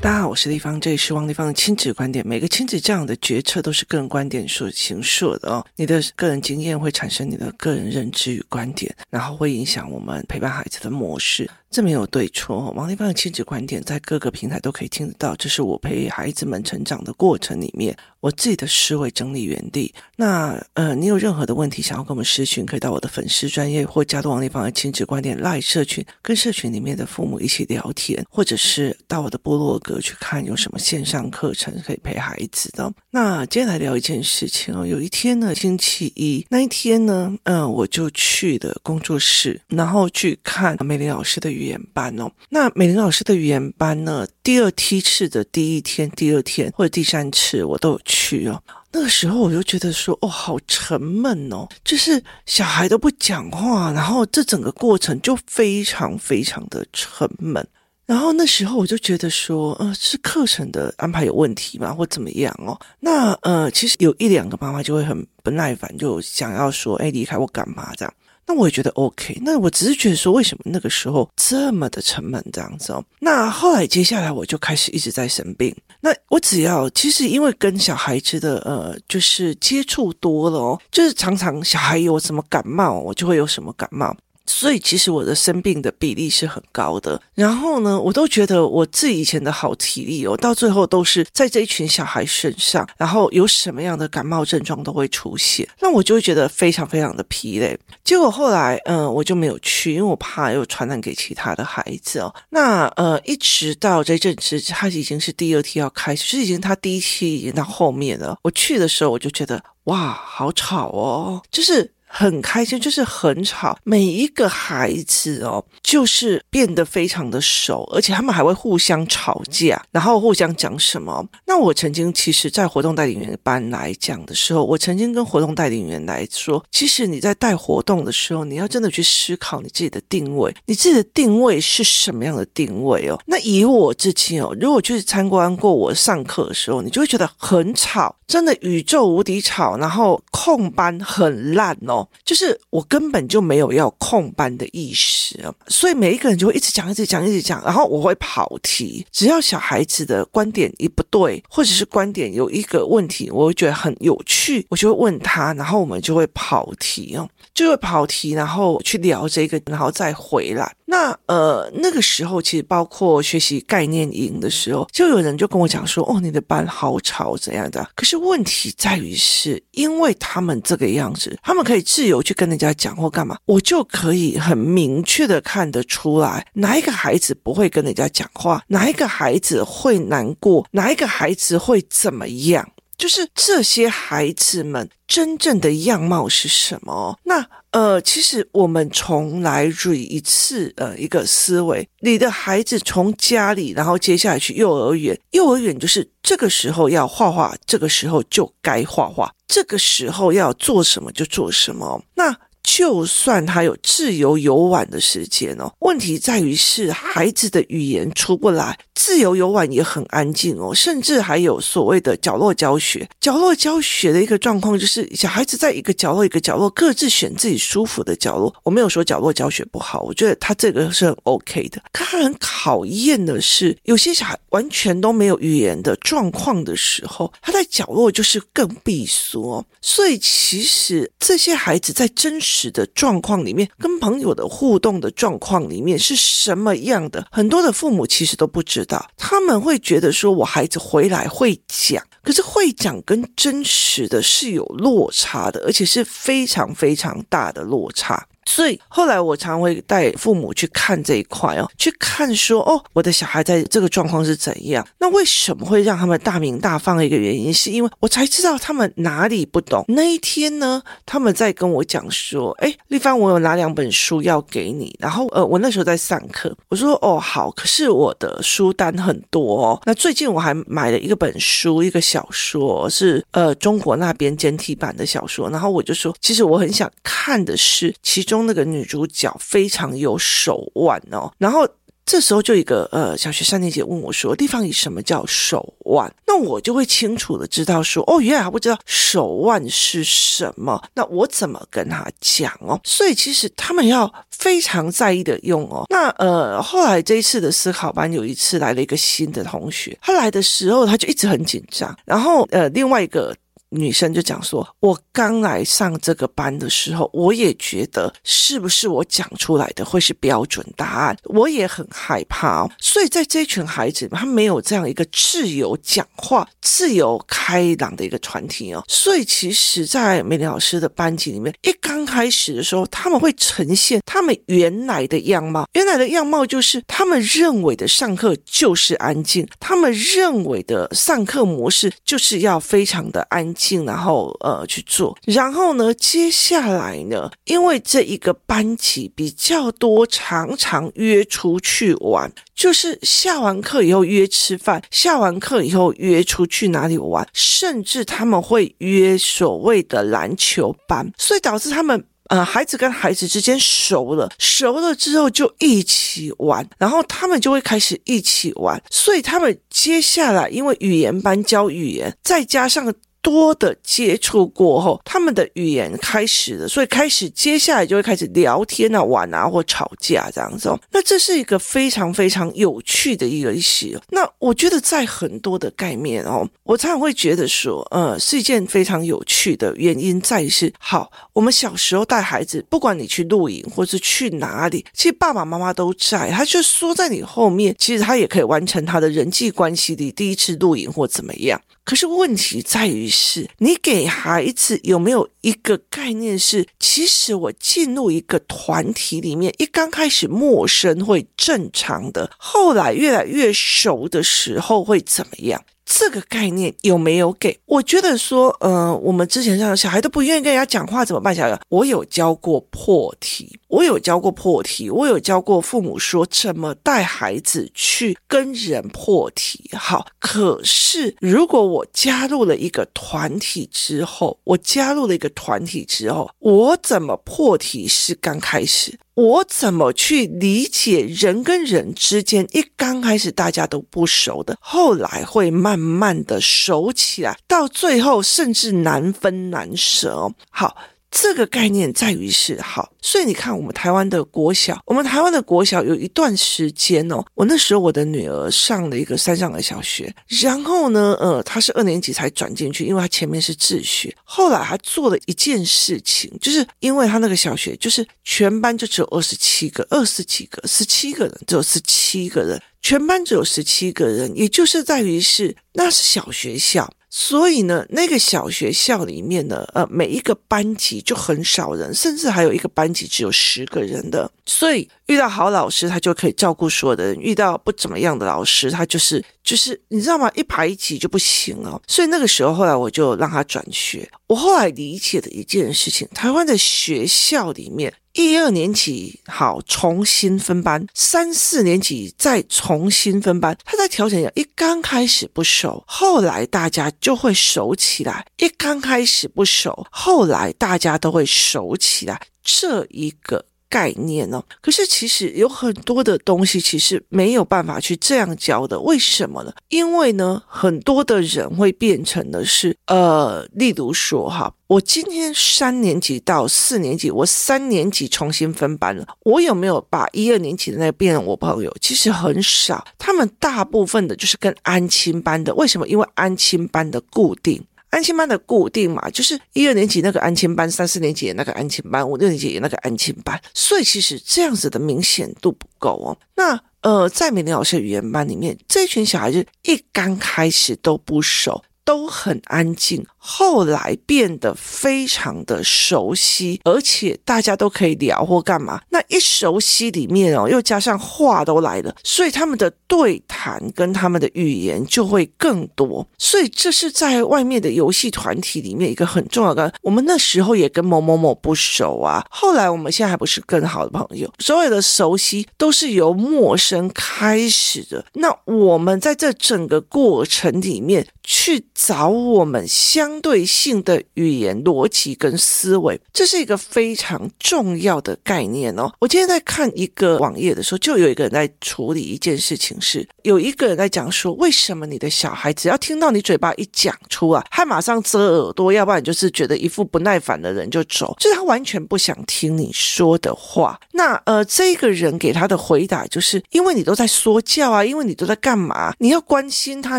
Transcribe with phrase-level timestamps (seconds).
[0.00, 2.26] 大家好，我是丽芳，这里是王丽芳的亲子观点。
[2.26, 5.66] 每个亲子这样的决策都是个人观点所形塑的哦。
[5.74, 11.50] 你的个人经验会产生你的个人认知与观点，然后会影响我们陪伴孩子的模式。
[11.70, 15.36] 这没有对错，王丽芳的亲子观点在各个平台都可以听得到。
[15.36, 19.94] 这是我陪孩子们成长的过程里面，我自己的思维整理原地。
[20.16, 32.90] 那呃，你有任何的问题想要跟我们咨询，可以到我的粉丝专业或加入王丽芳的亲子观点赖社群，跟社群里面的父母一起聊天，或者是到我的部落格去看有什么线上课程可以陪孩子的。
[33.10, 41.57] 那接下来聊一件事情哦，有一天呢，星期一那一天呢，嗯、呃，我就去的工作室，然后去看美玲老师的。
[41.58, 44.26] 语言班哦，那美玲老师的语言班呢？
[44.42, 48.62] 第二梯次的第一天、第二天或者第三次，我都有去哦。
[48.92, 57.66] 那个时候我就觉得说，哦，好沉闷哦，就是小孩都不讲话，然后这整个过程就非常非常的沉闷。
[58.06, 61.92] 然后那时候我就觉得说，呃，是课程的安排有问题吗？
[61.92, 62.80] 或怎么样哦？
[63.00, 68.14] 那呃，其实有一两个妈妈就会很不耐烦，就想要说，哎，离开我干嘛这样？
[68.48, 73.04] 那我也觉得 OK，那我只是觉得说，为什么那个时候这么的沉闷这样子哦？
[73.20, 75.72] 那后来接下来我就开始一直在生病。
[76.00, 84.16] 那我只要其实因为跟小孩子的呃，就是接触多了哦，就是常常小孩有什么感冒，我就会有什么感冒。
[84.48, 97.78] 所以其实我的生病的比例是很高的，然后呢，我都觉得我自己以前的好体力哦，到最后都是在这一群小孩身上，然后有什么样的感冒症状都会出现，那我就会觉得非常非常的疲累。
[98.02, 102.34] 结果后来，嗯、我就没有去，因为我怕又传染给其他的孩子哦。
[102.48, 108.38] 那呃，一直到这阵子，他已经是第二天要开始，就是已经他第一期已经到后面了。
[108.42, 111.92] 我去的时候，我就觉得哇，好吵哦，就是。
[112.08, 113.78] 很开心，就是很吵。
[113.84, 121.24] 每一个孩子哦，就是变得非常的熟，而且他们还会互相吵架，然后互相讲什么。
[121.46, 133.20] 那我曾经其实，在活动带领员班来讲的时候，我曾经跟活动带领员来说，其实你在带活动的时候，你要真的去思考你自己的定位，你自己的定位是什么样的定位哦？
[133.26, 141.97] 那以我自己哦，如果去参观过我上课的时候，你就会觉得很吵，真的宇宙无敌吵，然后控班很烂哦。
[142.24, 145.38] 就是我根本就没有要控班的意识，
[145.68, 149.06] 所以每一个人就会一直讲、一直讲、一直讲，然后我会跑题。
[149.12, 160.74] 只要小孩子的观点一不对，或者是观点有一个问题，我会觉得很有趣，我就会问他，然后我们就会跑题哦，就会跑题，然后去聊这个，然后再回来。
[160.86, 182.70] 那呃，那个时候其实包括学习概念营的时候，就有人就跟我讲说：“哦，你的班好吵，怎样的？”可是问题在于是，因为他们这个样子，他们可以自由去跟人家讲或干嘛，我就可以很明确的看得出来，哪一个孩子不会跟人家讲话，哪一个孩子会难过，哪一个孩子会怎么样。
[182.98, 187.16] 就是这些孩子们真正的样貌是什么？
[187.22, 202.04] 那呃，其实我们重来捋一次呃一个思维，你的孩子从家里，然后接下来去幼儿园，幼儿园就是这个时候要画画，这个时候就该画画，这个时候要做什么就做什么。
[202.14, 208.78] 那就算他有自由游玩的时间哦，问题在于是孩子的语言出不来。
[208.94, 213.08] 自由游玩也很安静哦，甚至还有所谓的角落教学。
[213.20, 218.52] 角落教学的一个状况就是，小孩子在一个角落一个角落各自选自己舒服的角落。
[218.64, 221.80] 我没有说角落教学不好，我觉得他这个是很 OK 的。
[221.92, 229.64] 可他很考验的是，有些小孩完全都没有语言的状况的时候，他在角落就是更闭缩。
[229.80, 239.08] 所以其实这些孩子在真实的状况里面，跟朋友的互动的状况里面是什么样的，很多的父母其实都不知道。
[239.16, 248.26] 他们会觉得说，我孩子回来会讲，可是会讲跟真实的是有落差的，而且是非常非常大的落差。
[248.48, 254.84] 所以后来我常会带父母去看这一块哦，去看说哦，我的小孩在这个状况是怎样？
[254.98, 259.84] 那为什么会让他们大名大放的一个原因，是因为我才知道他们哪里不懂。
[259.88, 264.96] 那一天呢，他们在跟我讲说，哎，丽芳，我有拿两本书要给你。
[264.98, 269.82] 然后呃，我那时候在上课，我说哦好，可是我的书单很多哦。
[269.84, 275.50] 那最近我还买了一个本书，一个小说是呃中国那边简体版的小说。
[275.50, 278.37] 然后我就说，其实我很想看的是其中。
[278.46, 281.68] 那个女主角非常有手腕哦，然后
[282.04, 292.80] 这时候就一个呃小学三年级问我说：“地方，以什么叫手腕？”那我就会清楚的知道说：“哦，原来还不知道手腕是什么。”那我怎么跟他讲哦？
[292.82, 295.84] 所以其实他们要非常在意的用哦。
[295.90, 303.36] 那呃后来这一次的思考班有一次来了一个新的同学，他来的时候他就一直很紧张，然后呃另外一个。
[303.70, 312.70] 女生就讲说：“我刚来上这个班的时候，我也觉得是不是我讲出来的会是标准答案，我也很害怕哦。
[312.78, 318.82] 所以在这群孩子，他没有这样一个自由讲话、自由开朗的一个团体哦。
[318.88, 325.68] 所以其实，在美玲老师的班级里面，一刚开始的时候，他们会呈现他们原来的样貌。
[325.74, 352.04] 原来的样貌就是他们认为的上课就是安静，他们认为的上课模式就是要非常的安静。”然后呃去做，然后呢，接下来呢，因为这一个班级比较多，常常约出去玩，就是下完课以后约吃饭，下完课以后约出去哪里玩，甚至他们会约所谓的篮球班，所以导致他们。
[352.28, 362.92] 呃，孩子跟孩子之间熟了，熟了之后就一起玩，然后他们就会开始一起玩，所以他们接下来因为语言班教语言，再加上。
[363.28, 370.74] 多的接触过后，他们的语言开始了，所以开始接下来就会开始聊天啊、玩啊或吵架这样子。
[370.90, 374.00] 那这是一个非常非常有趣的一个历史。
[374.08, 391.60] 那我觉得在很多的概念哦，我常常会觉得说，呃，是一件非常有趣的原因在于是，好，我们小时候带孩子，不管你去露营或是去哪里，其实爸爸妈妈都在，他就缩在你后面，其实他也可以完成他的人际关系里第一次露营或怎么样。
[391.88, 405.64] 可是问题在于是，你给孩子有没有一个概念是，其实我进入一个团体里面，一刚开始陌生会正常的，后来越来越熟的时候会怎么样？
[405.86, 407.58] 这个概念有没有给？
[407.64, 411.34] 我觉得说，呃，我们之前让小孩都不愿意跟人家讲话，怎么办？
[411.34, 419.70] 小孩，我有教过破题，我有教过破题，我有教过父母说怎么带孩子去跟人破题。
[419.74, 428.98] 好，可是如果我加入了一个团体之后，我加入了一个团体之后，我怎么破题是刚开始。
[429.14, 440.32] 我怎么去理解人跟人之间一刚开始大家都不熟的，后来会慢慢的熟起来，到最后甚至难分难舍。
[440.50, 440.76] 好。
[441.10, 466.92] 这个概念在于是好，所以你看，我们台湾的国小，我们台湾的国小有一段时间哦，我那时候我的女儿上了一个山上的小学，然后呢，呃，她是二年级才转进去，因为她前面是自学，后来她做了一件事情，就是因为她那个小学就是全班就只有二十七个，二十几个，十七个人，只有十七个人，全班只有十七个人，也就是在于是那是小学校。
[467.10, 474.30] 所以呢，那个小学校里面呢，呃，每一个班级就很少人，甚至还有一个班级只有十个人的。
[474.44, 480.30] 所以遇到好老师，他就可以照顾所有的人；遇到不怎么样的老师，他就是就是你知道吗？
[480.34, 481.80] 一排挤就不行了。
[481.86, 484.08] 所以那个时候，后来我就让他转学。
[484.26, 487.92] 我后来理解的一件事情，台湾的学校里面。
[488.18, 494.32] 一二年级好，重新分班，三四年级再重新分班，他在调整一下。
[494.34, 502.20] 一刚开始不熟，后来大家就会熟起来；一刚开始不熟，后来大家都会熟起来。
[502.42, 503.44] 这一个。
[503.68, 509.52] 概念哦，可是其实有很多的东西其实没有办法去这样教的，为什么呢？
[509.68, 521.74] 因为呢，很多的人会变成的是，呃，例如说哈，我今天三年级到四年级，我三年级重新分班了，我有没有把一二年级的那个变成我朋友？
[521.80, 525.86] 其实很少，他们大部分的就是跟安亲班的，为什么？
[525.88, 527.62] 因为安亲班的固定。
[527.90, 536.16] 安亲班的固定嘛，就是一二年级那个安亲班，三四年级也那个安亲班，五六年级也那个安亲班，所以其实这样子的明显度不够哦。
[536.36, 543.04] 那呃，在美玲老师语言班里面，这群小孩子一刚开始都不熟，都很安静。
[543.30, 548.80] 后来变得非常的熟悉，而且大家都可以聊或干嘛。
[548.88, 556.08] 那一熟悉里面哦，又加上话都来了，所以他们的对谈跟他们的语言就会更多。
[556.16, 559.70] 所以这是在外面的游戏团体里面一个很重要的。
[559.82, 564.32] 我们那时候也跟某某某不熟啊，后来我们现在还不是更好的朋友。
[564.38, 568.02] 所有的熟悉都是由陌生开始的。
[568.14, 573.17] 那我们在这整个过程里面去找我们相。
[573.20, 578.90] 对性的语言逻辑跟思维，这是一个非常重要的概念哦。
[578.98, 593.78] 我今天在看一个网页的时候，就有一个人在处理一件事情是，有一个人在讲说，为什么你的小孩只要听到你嘴巴一讲出来，他马上遮耳朵，要不然就是觉得一副不耐烦的人就走，就是他完全不想听你说的话。
[593.92, 598.92] 那呃，这个人给他的回答就是，因为你都在说教啊，因为你都在干嘛？
[598.98, 599.98] 你要关心他，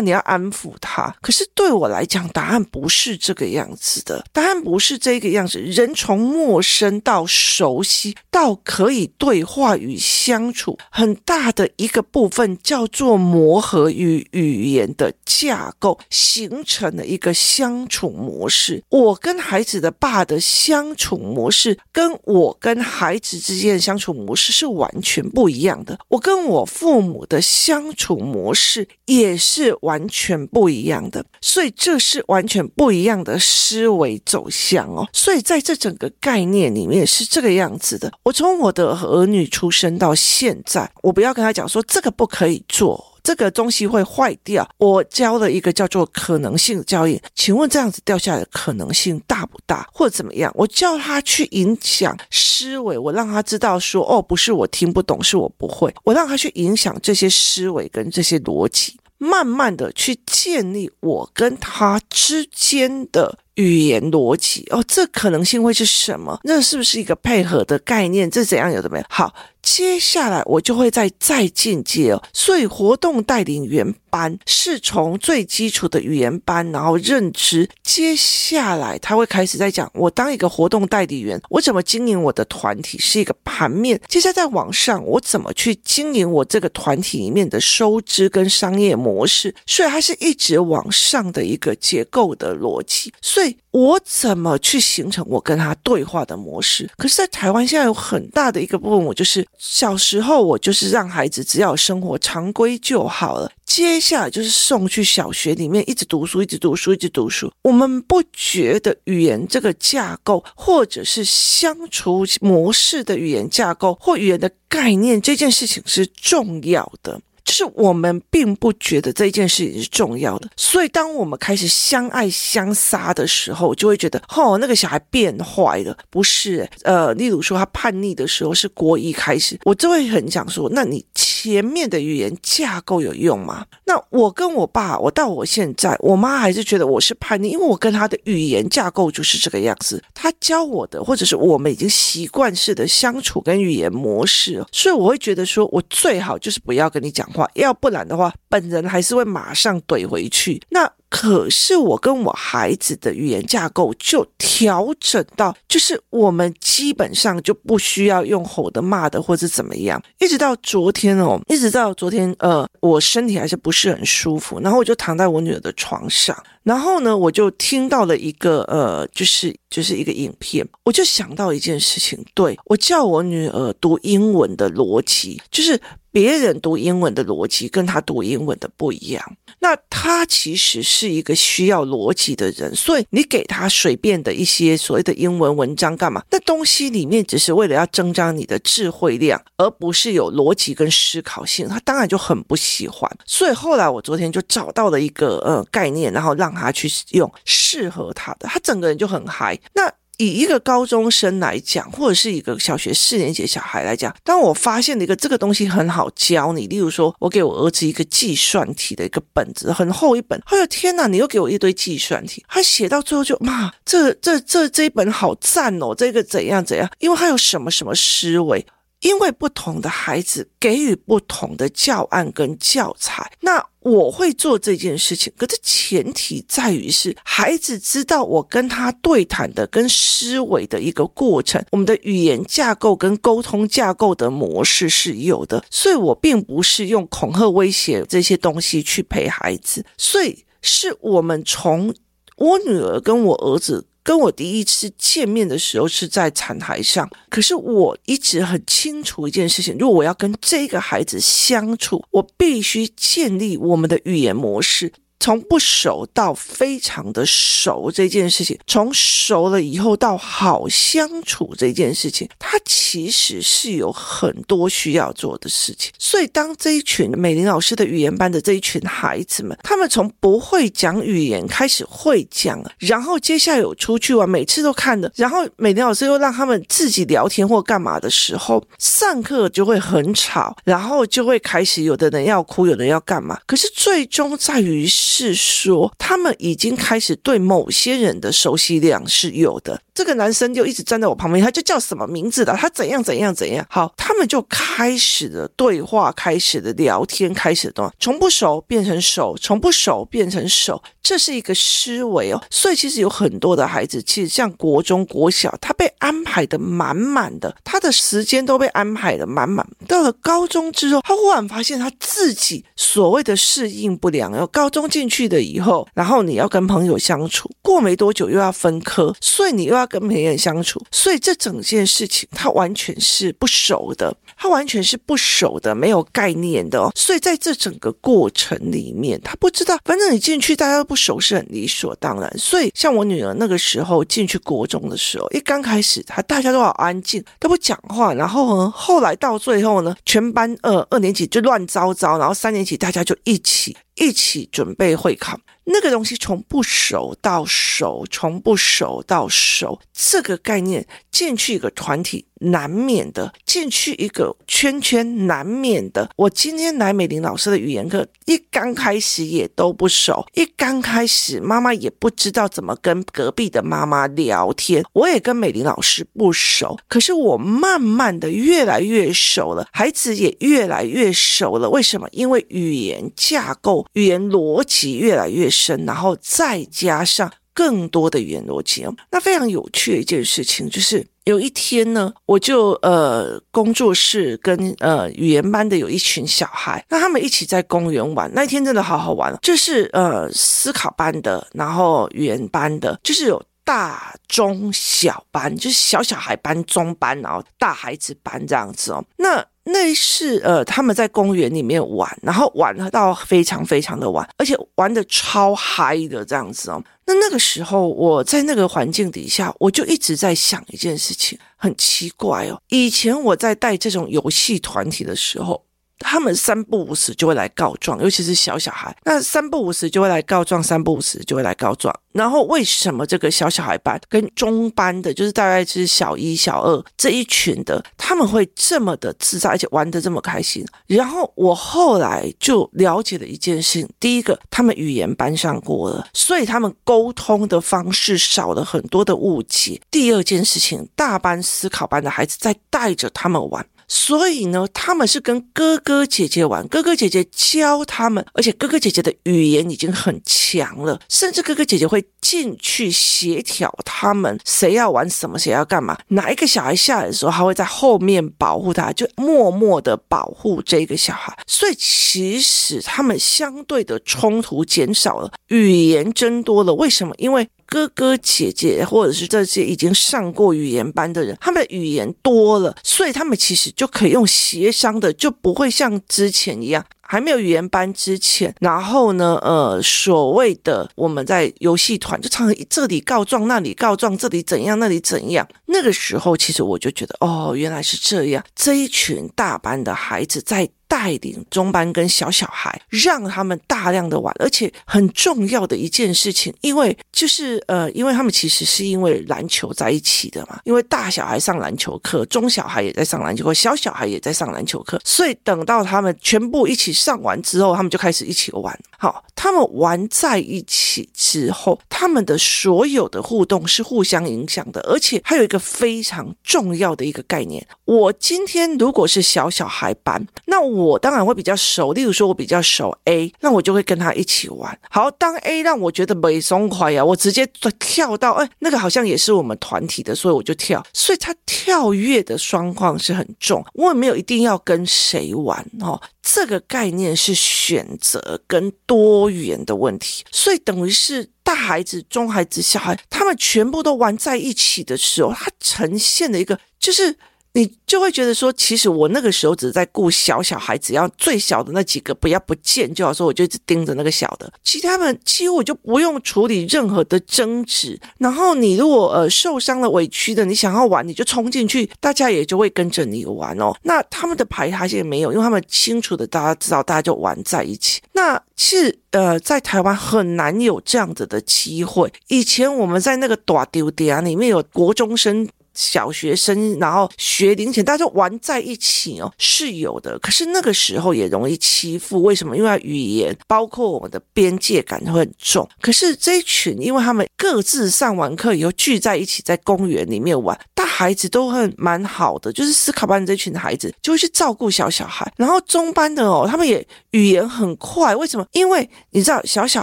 [0.00, 1.14] 你要安抚他。
[1.22, 5.58] 可是对我来讲，答案不是是这个样子的，答案不是这个样子。
[5.58, 18.82] 人从陌生到熟悉，到可以对话与相处，很大的一个部分叫做磨合与语言的架构，形成了一个相处模式。
[18.90, 25.98] 我跟孩子的爸的相处模式，跟我跟孩子之间的相处模式是完全不一样的。
[26.08, 31.24] 我跟我父母的相处模式也是完全不一样的。
[31.40, 35.06] 所以这是完全不不一样的思维走向哦。
[35.12, 38.12] 所以在这整个概念里面是这个样子的。
[38.24, 44.68] 我从我的儿女出生到现在，我不要跟他讲说这个不可以做，这个东西会坏掉。
[44.78, 50.50] 我教了一个叫做可能性交易，请问这样子掉下来的可能性大不大，或者怎么样？
[50.56, 55.94] 我叫他去影响思维，我让他知道说哦，不是我听不懂，是我不会。
[56.02, 58.98] 我让他去影响这些思维跟这些逻辑。
[59.22, 66.40] 慢慢的去建立我跟他之间的语言逻辑哦，这可能性会是什么？
[66.44, 68.30] 那是不是一个配合的概念？
[68.30, 69.04] 这怎样有的没有？
[69.10, 69.34] 好。
[69.62, 77.68] 接下来我就会再再进阶哦，所以活动带领员班是从最基础的语言班，然后认知。
[77.82, 84.00] 接下来他会开始在讲，我当一个活动代理员，我怎么经营我的团体是一个盘面。
[84.08, 89.54] 接下来再往上，我怎么去经营我这个团体里面的收支跟商业模式？
[89.66, 93.12] 所以它是一直往上的一个结构的逻辑。
[93.20, 96.90] 所以我怎么去形成我跟他对话的模式？
[96.96, 99.46] 可是，在台湾现在有很大的一个部分，我就是。
[99.58, 103.52] 小时候，我就是让孩子只要生活常规就好了。
[103.66, 107.52] 接下来就是送去小学里面，一直读书，一直读书，一直读书。
[107.62, 117.20] 我们不觉得语言这个架构，或者是相处模式的语言架构或语言的概念，这件事情是重要的。
[117.50, 125.96] 就是我们并不觉得这件事情是重要的，所以当我们开始相爱相杀的时候，就会觉得哦，那个小孩变坏了。
[126.10, 133.66] 不是，呃，例如说他叛逆的时候是国一开始，我就会很想说，那你前面的语言架构有用吗？
[133.84, 147.39] 那我跟我爸，我到我现在，我妈还是觉得我是叛逆，因为我跟他的语言架构就是这个样子，他教我的，或者是我们已经习惯式的相处跟语言模式，所以我会觉得说我最好就是不要跟你讲话。
[147.54, 150.60] 要不然的话，本人还是会马上怼回去。
[150.70, 160.00] 那可是我跟我孩子的语言架构就调整到，就是我们基本上就不需要用吼的、骂的或者怎么样。
[160.20, 175.80] 一直到昨天哦，一直到昨天，呃，我身体还是不是很舒服，然后我就躺在我女儿的床上，然后呢，我就听到了一个呃，就是就是一个影片，我就想到一件事情，对，我叫我女儿读英文的逻辑，就是。
[176.12, 186.22] 别人读英文的逻辑跟他读英文的不一样，那他其实是一个需要逻辑的人，所以你给他随便的一些所谓的英文文章干嘛？
[186.30, 193.10] 那东西里面只是为了要增加你的智慧量，而不是有逻辑跟思考性，他当然就很不喜欢。
[193.26, 199.58] 所以后来我昨天就找到了一个呃概念，然后让他去用适合他的，他整个人就很嗨。
[199.74, 199.90] 那
[200.20, 218.66] 以一个高中生来讲，或者是一个小学四年级小孩来讲，当我发现了一个这个东西很好教你，例如说，我给我儿子一个计算题的一个本子，很厚一本，哎呦天哪，你又给我一堆计算题，他写到最后就妈，这这这这一本好赞哦，这个怎样怎样，因为他有什么什么思维。
[219.00, 225.32] 因为不同的孩子给予不同的教案跟教材，那我会做这件事情。
[225.36, 241.94] 可是前提在于是孩子知道我跟他对谈的跟思维的一个过程，我们的语言架构跟沟通架构的模式是有的，所以我并不是用恐吓威胁这些东西去陪孩子，所以是我们从
[242.36, 243.86] 我女儿跟我儿子。
[244.10, 254.92] 跟我第一次见面的时候是在产台上，可是我一直很清楚一件事情：如果我要跟这个孩子相处，我必须建立我们的语言模式。
[255.20, 265.92] 从不熟到非常的熟这件事情，从熟了以后到好相处这件事情，它其实是有很多需要做的事情。
[265.98, 283.38] 所以，当这一群美玲老师的语言班的这一群孩子们，他们从不会讲语言开始会讲了，然后接下来有出去玩，每次都看的，然后美玲老师又让他们自己聊天或干嘛的时候，上课就会很吵，然后就会开始有的人要哭，有的人要干嘛。
[283.46, 289.82] 可是最终在于是说，他们已经开始对某些人的熟悉量是有的。
[289.92, 292.54] 这个男生就一直站在我旁边，他就叫什么名字的？
[292.56, 293.66] 他怎样怎样怎样？
[293.68, 302.40] 好，他们就开始了对话，开始的聊天，开始的从不熟变成熟，从不熟变成熟，这是一个思维哦。
[302.48, 309.66] 所以其实有很多的孩子，其实像国中国小，他被安排的满满的，他的时间都被安排的满满。
[309.86, 314.30] 到了高中之后，他忽然发现他自己所谓的适应不良。
[314.30, 319.86] 然后高中进去了以后，然后你要跟朋友相处，过没多久又要分科，所以你又要。
[319.90, 326.92] 跟别人相处，所以这整件事情他完全是不熟的，他完全是不熟的，没有概念的哦。
[326.94, 332.30] 所以在这整个过程里面，他不知道，反正你进去大家都不熟是很理所当然。
[332.38, 338.12] 所以像我女儿那个时候进去国中的时候，一刚开始，她大家都好安静，都不讲话。
[338.14, 345.38] 然后呢，后来到最后呢，全班二二年级就乱糟糟，然后三年级大家就一起一起准备会考。
[345.72, 352.26] 那个东西从不熟到熟，从不熟到熟，这个概念进去一个团体。
[352.42, 356.08] 难免的，进去一个圈圈，难免的。
[356.16, 366.78] 我今天来美玲老师的语言课，一刚开始也都不熟，一刚开始妈妈也不知道怎么跟隔壁的妈妈聊天，我也跟美玲老师不熟。
[366.88, 371.68] 可是我慢慢的越来越熟了，孩子也越来越熟了。
[371.68, 372.08] 为什么？
[372.10, 378.94] 因为语言架构、语言逻辑越来越深，然后再加上更多的语言逻辑哦。
[379.10, 381.06] 那非常有趣的一件事情就是。
[381.24, 388.28] 有一天呢，我就呃工作室跟呃语言班的有一群小孩，那他们一起在公园玩。
[388.34, 399.04] 那一天真的好好玩，就是呃思考班的，然后语言班的，就是有大中小班，就是小小孩班、中班，然后大孩子班这样子哦。
[399.18, 406.82] 那那是呃他们在公园里面玩，然后玩到非常非常的晚，而且玩的超嗨的这样子哦。
[407.06, 412.60] 那那个时候我在那个环境底下，我就一直在想一件事情，很奇怪哦。
[412.68, 415.64] 以前我在带这种游戏团体的时候。
[416.00, 418.96] 他们三不五时就会来告状，尤其是小小孩。
[419.04, 421.94] 那三不五时就会来告状，三不五时就会来告状。
[422.12, 430.66] 然后为什么这个小小孩班跟中班的，就是大概是小一、小二这一群的，他们会这么的自在，而且玩得这么开心？
[430.88, 439.80] 然后我后来就了解了一件事情：第一个，他们语言班上过了，所以他们沟通的方式少了很多的误解。
[439.88, 443.64] 第二件事情，大班思考班的孩子在带着他们玩。
[443.92, 455.98] 所以呢，他们是跟哥哥姐姐玩，哥哥姐姐教他们，而且哥哥姐姐的语言已经很强了，甚至哥哥姐姐会进去协调他们谁要玩什么，谁要干嘛。
[456.06, 461.36] 哪一个小孩下来的时候，他会在后面保护他，就默默的保护这个小孩。
[461.48, 466.72] 所以其实他们相对的冲突减少了，语言增多了。
[466.74, 467.12] 为什么？
[467.18, 485.48] 因为哥哥姐姐，或者是这些已经上过语言班的人，他们的语言多了，所以他们其实就可以用协商的，就不会像之前一样，还没有语言班之前，然后呢，呃，所谓的我们在游戏团就常常这里告状，那里告状，这里怎样，那里怎样。
[485.66, 490.68] 那个时候，其实我就觉得，哦，原来是这样，这一群大班的孩子在。
[490.90, 508.76] 带领中班跟小小孩，让他们大量的玩，而且很重要的一件事情，因为就是呃，因为他们其实是因为篮球在一起的嘛，因为大小孩上篮球课，中小孩也在上篮球课，小小孩也在上篮球课，所以等到他们全部一起上完之后，他们就开始一起玩。
[508.98, 520.79] 好，他们玩在一起之后，他们的所有的互动是互相影响的，而且还有一个非常重要的一个概念，我今天如果是小小孩班，那我。
[520.80, 524.78] 我当然会比较熟，例如说，我比较熟 A，那我就会跟他一起玩。
[524.90, 527.46] 好，当 A 让我觉得没松快呀，我直接
[527.78, 530.84] 跳到，哎，那个好像也是我们团体的，所以我就跳。
[530.92, 536.00] 所以他跳跃的双况是很重，我也没有一定要跟谁玩哦。
[536.22, 547.16] 这个概念是选择跟多元的问题，所以等于是大孩子、中孩子、小孩，他们全部都玩在一起的时候，它呈现的一个就是。
[547.52, 558.00] 你就会觉得说，其实我那个时候只是在顾小小孩，只要最小的那几个不要不见就好，说我就一直盯着那个小的，其他们几乎我就不用处理任何的争执。
[558.18, 563.74] 然后你如果呃受伤了、委屈的，你想要玩，你就冲进去，大家也就会跟着你玩哦。
[563.82, 568.00] 那他们的排他性没有，因为他们清楚的大家知道，大家就玩在一起。
[568.12, 572.12] 那其实呃，在台湾很难有这样子的机会。
[572.28, 575.48] 以前我们在那个大丢点里面有国中生。
[575.80, 580.18] 小学生，然后学龄前，大家玩在一起哦，是有的。
[580.18, 582.54] 可是那个时候也容易欺负，为什么？
[582.54, 585.66] 因为语言包括我们的边界感会很重。
[585.80, 592.52] 可是这一群，因为他们各自上完课以后聚在一起，在公园里面玩，大孩子都很蛮好的。
[592.52, 598.14] 就是思考班这群孩子就会去照顾小小孩，然后中班的哦，他们也语言很快。
[598.14, 598.46] 为什么？
[598.52, 599.82] 因为你知道，小小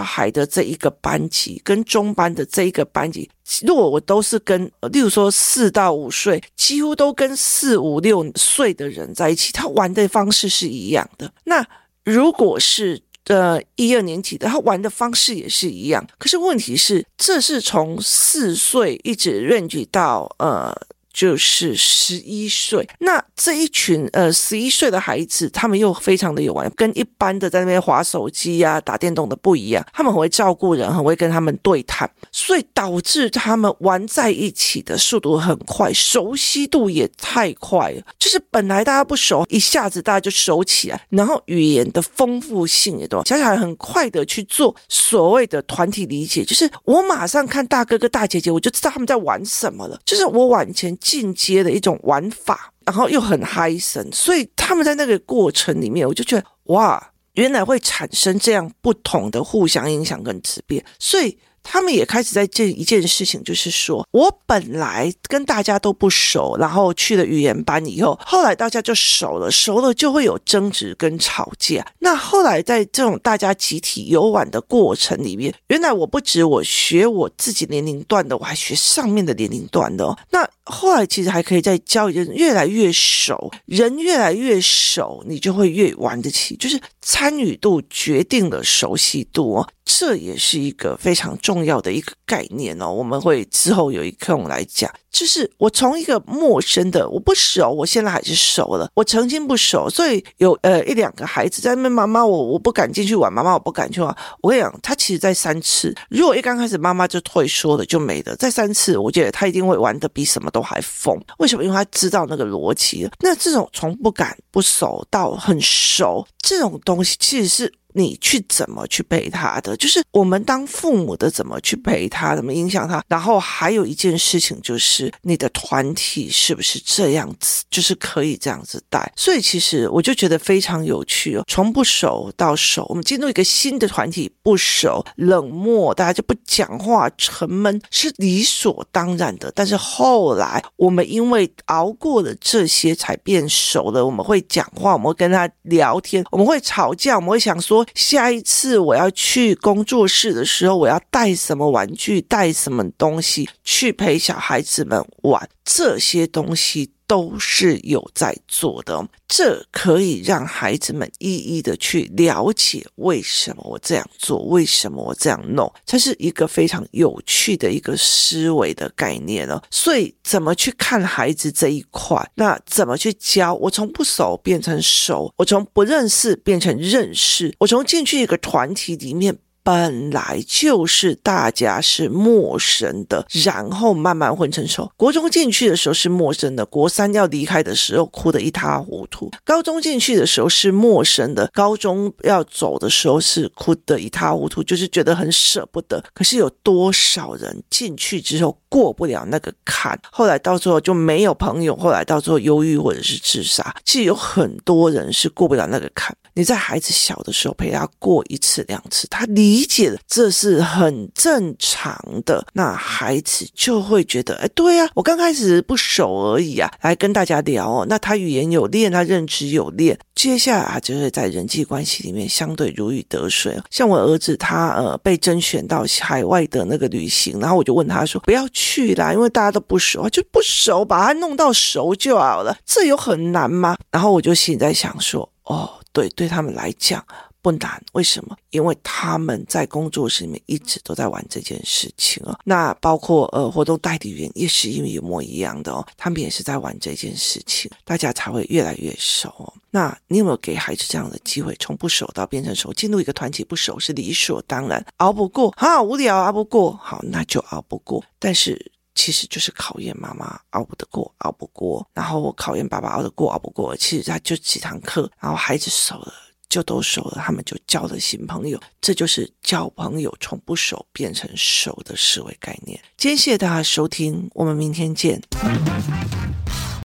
[0.00, 3.28] 孩的这一个班级跟中班的这一个班级。
[3.62, 11.32] 如果我都是跟，例如说四到五岁，几乎都跟四五六岁的人在一起，他玩的方式是一样的。
[11.44, 11.66] 那
[12.04, 16.06] 如果是呃一二年级的，他玩的方式也是一样。
[16.18, 20.74] 可是问题是，这是从四岁一直 range 到呃。
[21.18, 29.84] 就是十一岁，那这一群呃十一岁的孩子，他们又非常的有玩，跟一般的在那边滑手机呀、打电动的不一样。
[29.92, 38.02] 他们很会照顾人，很会跟他们对谈，所以导致他们玩在一起的速度很快，熟悉度也太快了。
[38.16, 46.44] 就是本来大家不熟，一下子大家就熟起来，然后语言的丰富性也多，小小孩很快的去做所谓的团体理解。
[46.44, 49.98] 就是我马上看大哥哥大姐姐，我就知道他们在玩什么了。
[50.04, 50.96] 就是我往前。
[51.08, 61.38] 进阶的一种玩法，然后又很嗨森，所以他们在那个过程里面，我就觉得哇，原来会产生这样不同的互相影响跟质变，所以。
[61.70, 71.84] 他们也开始在这一件事情，就是说我本来跟大家都不熟，然后去了语言班以后，后来大家就熟了，熟了就会有争执跟吵架。
[71.98, 80.16] 那后来在这种大家集体游玩的过程里面，原来我不止我学我自己年龄段的，我还学上面的年龄段的哦。
[80.30, 89.68] 那后来其实还可以再教人越来越熟，人越来越熟，你就会越玩得起，就是参与度决定了熟悉度哦。
[89.90, 94.90] 这也是一个非常重要的一个概念哦，我们会之后有一课我们来讲。
[95.10, 98.88] 就是我从一个陌生的，我不熟，我现在还是熟了。
[98.94, 104.14] 我曾经不熟，所以有呃一两个孩子在那边，妈妈我我不敢进去玩，妈妈我不敢去玩。
[104.42, 108.36] 我跟你讲，他其实在三次，如果一刚开始妈妈就退缩了，就没了。
[108.36, 111.16] 在三次，我觉得他一定会玩的比什么都都还疯。
[111.38, 111.62] 为什么？
[111.62, 113.08] 因为他知道那个逻辑。
[113.20, 117.74] 那这种从不敢不熟到很熟，这种东西其实是。
[117.98, 119.76] 你去怎么去陪他的？
[119.76, 123.02] 就是我们当父母的怎么去陪他，怎么影响他。
[123.08, 129.12] 然后还有一件事情就是你的团体是不是这样子，就是可以这样子带。
[129.16, 139.50] 所以其实我就觉得非常有趣哦，从不熟到熟，我们进入一个新的团体，不熟、冷漠，大家就不讲话、沉闷是理所当然的。
[139.54, 144.06] 但是后来我们因为熬过了这些，才变熟了。
[144.06, 147.84] 我们会讲话，我们会跟他聊天，我们会吵架，我们会想说。
[147.94, 156.90] 下一次我要去工作室的时候，我要带什么玩具，带什么东西去陪小孩子们玩，这些东西。
[157.08, 169.58] 都是有在做的，这可以让孩子们一一的去了解为什么我这样做，为什么我这样弄，这是一个非常有趣的一个思维的概念哦。
[169.70, 172.30] 所以，怎么去看孩子这一块？
[172.34, 173.54] 那怎么去教？
[173.54, 179.38] 我从不熟变成熟，我从不认识变成认识，我从进去一个团体里面。
[179.62, 184.90] 本来就是大家是陌生的，然后慢慢混成熟。
[184.96, 189.30] 国中进去的时候是陌生的，国三要离开的时候哭得一塌糊涂。
[189.44, 196.02] 高中进去的时候是陌生的，高中要走的时候是哭得一塌糊涂，就是觉得很舍不得。
[196.14, 203.74] 可是有多少人进去之后过不了那个坎，后来到最后就没有朋友，后来到最后忧郁或者是自杀。
[203.84, 206.16] 其实有很多人是过不了那个坎。
[206.34, 209.26] 你在孩子小的时候陪他过一次两次，他
[209.58, 223.60] 理解了这是很正常的，那孩子就会觉得，哎，对呀，我刚开始不熟而已啊，来跟大家聊哦，那他语言有练，他认知有练，接下来啊就会在人际关系里面相对如鱼得水。
[223.68, 233.76] 像我儿子，他呃被甄选到海外的那个旅行，然后我就问他说，不要去啦，因为大家都不熟，就不熟，把他弄到熟就好了，这有很难吗？
[233.90, 235.68] 然后我就心里在想说，哦。
[235.90, 237.04] 对，对他们来讲
[237.40, 238.36] 不难，为什么？
[238.50, 242.38] 因为他们在工作室里面一直都在玩这件事情哦。
[242.44, 249.52] 那包括呃活动代理员也是因为一模一样的哦，他们也是在玩这件事情，大家才会越来越熟。
[249.70, 252.72] 那你有没有给孩子这样的机会，从不熟到变成熟？
[252.72, 258.04] 进入一个团体不熟是理所当然，熬不过，好无聊，熬不过，好那就熬不过。
[258.18, 263.76] 但是其实就是考验妈妈熬不得过，熬不过，然后考验爸爸熬得过，熬不过。
[263.76, 266.12] 其实他就几堂课，然后孩子熟了。
[266.48, 272.80] 就都熟了，他们就交了新朋友，这就是交朋友从不熟变成熟的思维概念。
[272.96, 275.20] 今天谢谢大家收听，我们明天见。